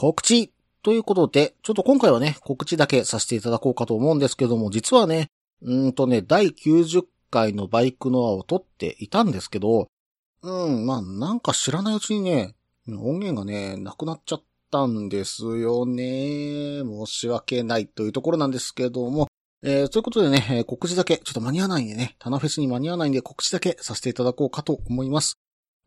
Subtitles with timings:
[0.00, 0.50] 告知
[0.82, 5.28] ということで、ちょっと今回はね、告知だけさせていただこうかと思うんですけども、実はね、
[5.60, 9.88] うんとね、第90回のバイクの輪を撮っていたんですけど、
[10.40, 12.54] うん、まあなんか知らないうちにね、
[12.88, 16.80] 音源がね、なくなっちゃったんですよね。
[16.80, 19.28] 申し訳ないというところなんですけども、
[19.62, 25.36] えー、ということでね、告知だけ、ちょっと間に合わないんでね、タナフェスに間に合わないんで告知だけさせていただこうかと思います。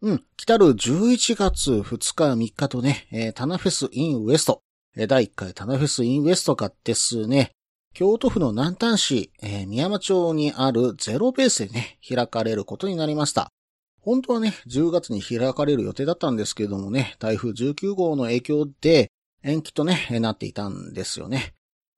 [0.03, 1.81] うん、来たる11月2
[2.13, 4.61] 日3日とね、えー、タナフェスインウエスト、
[4.97, 7.51] え第1回タナフェスインウエストがですね、
[7.93, 13.49] 京都府の南丹市、えー、宮山町にあるゼロベースでね、開かれることになりました。
[14.01, 19.09] 本当はね、10月に開かれる予定だったんですけどもね、台風19号の影響で
[19.41, 21.53] 延期とね、なっていたんですよね。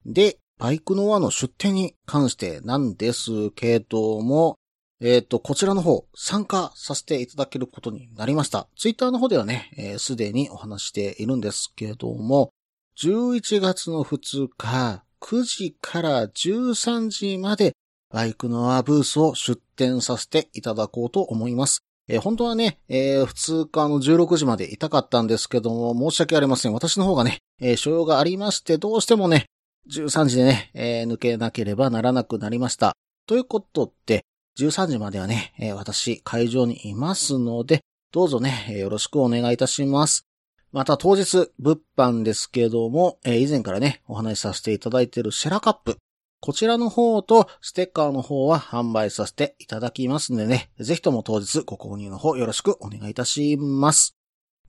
[0.06, 4.60] で、バイクの輪の出店に関してなんですけども、
[5.02, 8.68] えっ、ー、と、こちらの方、参加させていただけることになりました。
[8.78, 12.52] ツイッターの方ではね、す、え、で、にお話しているんですけれども、
[12.98, 17.74] 11月の2日、9時から13時まで、
[18.10, 21.82] バイクの輪ブースを出展させていただこうと思います。
[22.08, 26.74] えー、本当はね、えー、2日の16時までいたかったんですけども、申し訳ありません。
[26.74, 29.46] 私の方がね、えー、所要がありまして、どうしてもね、
[29.92, 32.96] 13時でね、えー、抜けなければならなくなりました。
[33.28, 34.24] ということで、
[34.58, 40.26] 13時まではね、私、会場にいますので、どうぞね、よろしくお願いいたします。
[40.72, 45.98] また当日、物販ですけども、以前からね、お話しさせていただいているシェラカップ。
[46.42, 54.16] こちらの方とステッカーの方は販売させていただきますんでね、ぜひとも当日ご購入の方よろしくお願いいたします。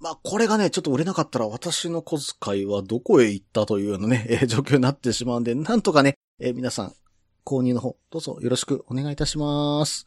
[0.01, 6.95] まあ、これがね、ちょっと売れなかったら私の小遣いはどこへ行ったというようなね、状況になってしまうんで、なんとかね、皆さん、
[7.47, 10.07] 購入の方、どうぞよろしくお願いいたします。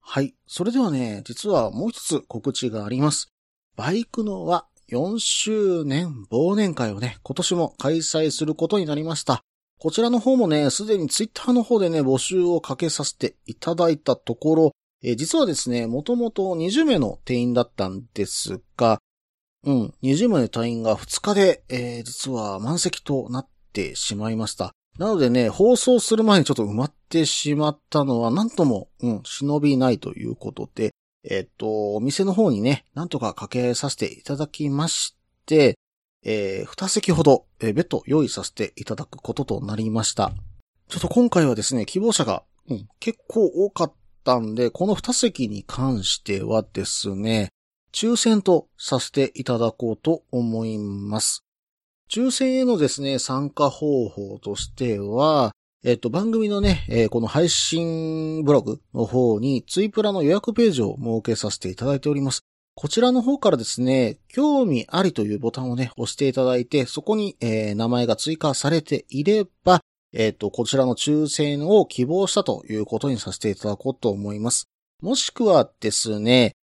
[0.00, 0.34] はい。
[0.46, 3.28] それではね、実はもう一つ告知があります。
[3.76, 9.42] バイクのは4周年忘年会をね、今年も開催することになりました。
[9.78, 18.98] こちらの方もね、すでにツイッターの方でね、募集をかけさせていただいたところ、え、実はですね、もともと20名の定員だったんですが、
[19.64, 24.72] うん、20名の隊員が2日で、えー、実は満席となってしまいました。
[25.00, 30.92] なのでね、放送する前にちょっと埋まってしまったのは、なんとも、うん、忍びないということで、
[31.24, 35.16] えっ、と、お店の方にね、なんとかかけさせていただきまし
[35.46, 35.78] て、
[36.22, 40.32] えー、2席ほど、えー、ベッド用意させていただくこととなりました。
[40.88, 47.48] ちょっと今回はですね、希望者が、うん、結構多かったんで、この2席に関してはですね、
[47.94, 51.42] 抽選とさせていただこうと思います。
[52.12, 55.52] 抽選へのですね、参加方法としては、
[55.84, 62.42] えっと、番組のね、えー、この配信ブログの方にツイプラの予約ページを設けさせていただいております。
[62.74, 69.80] こちらの方からですね、興味ありというボタンをね、押していただいて、そこに、えー、名前が追加されていれば、
[70.12, 74.64] えっ、と、こちらの抽選を希望したということにさせていただこうと思います。
[75.00, 76.56] もしくはですね、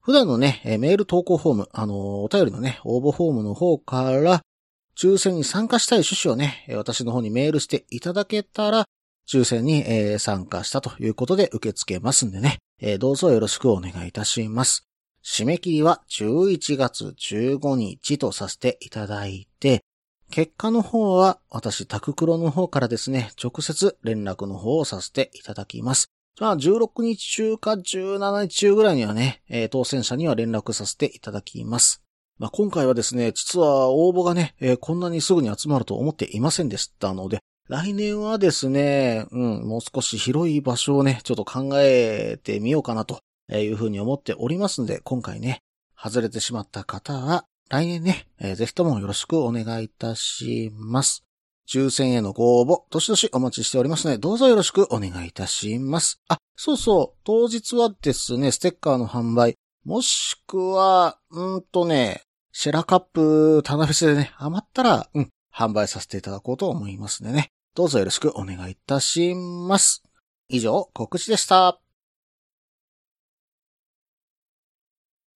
[0.00, 4.40] 普段のね、メール投稿フォーム、あの、お便りのね、応募フォームの方から、
[4.96, 8.84] 抽選に参加したい趣旨をね、私の方にメールしていただけたら、
[9.26, 12.58] 抽選に参加したということで受け付けますんでね、
[12.98, 14.86] どうぞよろしくお願いいたします。
[15.24, 19.80] 締め切りは11月15日とさせていただいて、
[20.30, 26.08] 結果の方は私、タククロの方からですね、直接連絡の方をさせていただきます。
[26.38, 32.03] まあ、16日中か17日中ぐらいにはね、当選者には連絡させていただきます。
[32.38, 45.60] まあ、今回はですね、実は応募がね、えー、こんなにすぐに集まると思っていませんでしたので、来年はですね、うん、もう少し広い場所をね、ちょっと考えてみようかなというふうに思っておりますので、今回ね、
[45.96, 51.24] 外れてしまった方は、来年ね、えー、ぜひともよろしくお願いいたします。
[51.66, 56.20] 抽選へのご応募、どしどしお待ちしておりますので、どうぞよろしくお願いいたします。
[56.28, 62.22] あ、そうそう、当日はですね、ステッカーの販売、もしくは、うんとね、
[62.52, 70.02] シェラカップ、タナフェスでね、余ったら、うん、販売させていただこうと思いますのでね、どうぞよろしくお願いいたします。
[70.48, 71.83] 以上、告知でした。